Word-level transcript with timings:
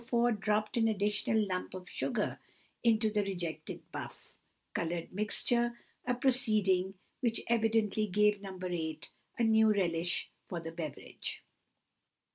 4 0.07 0.31
dropped 0.31 0.77
an 0.77 0.87
additional 0.87 1.39
lump 1.45 1.75
of 1.75 1.87
sugar 1.87 2.39
into 2.83 3.11
the 3.11 3.21
rejected 3.21 3.83
buff 3.91 4.35
coloured 4.73 5.13
mixture, 5.13 5.77
a 6.07 6.15
proceeding 6.15 6.95
which 7.19 7.41
evidently 7.45 8.07
gave 8.07 8.41
No. 8.41 8.59
8 8.59 9.11
a 9.37 9.43
new 9.43 9.69
relish 9.71 10.31
for 10.47 10.59
the 10.59 10.71
beverage. 10.71 11.43